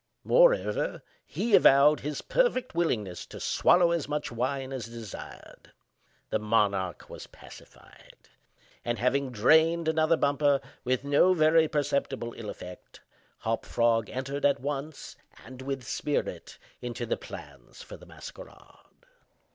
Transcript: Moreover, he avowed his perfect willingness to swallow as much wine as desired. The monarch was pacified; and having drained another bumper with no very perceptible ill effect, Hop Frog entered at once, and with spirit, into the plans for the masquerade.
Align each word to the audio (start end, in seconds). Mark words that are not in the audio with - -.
Moreover, 0.23 1.03
he 1.27 1.53
avowed 1.53 1.99
his 1.99 2.23
perfect 2.23 2.73
willingness 2.73 3.27
to 3.27 3.39
swallow 3.39 3.91
as 3.91 4.07
much 4.07 4.31
wine 4.31 4.73
as 4.73 4.87
desired. 4.87 5.73
The 6.31 6.39
monarch 6.39 7.07
was 7.07 7.27
pacified; 7.27 8.27
and 8.83 8.97
having 8.97 9.31
drained 9.31 9.87
another 9.87 10.17
bumper 10.17 10.59
with 10.83 11.03
no 11.03 11.35
very 11.35 11.67
perceptible 11.67 12.33
ill 12.35 12.49
effect, 12.49 13.01
Hop 13.41 13.63
Frog 13.63 14.09
entered 14.09 14.43
at 14.43 14.59
once, 14.59 15.15
and 15.45 15.61
with 15.61 15.83
spirit, 15.83 16.57
into 16.81 17.05
the 17.05 17.15
plans 17.15 17.83
for 17.83 17.95
the 17.95 18.07
masquerade. 18.07 19.05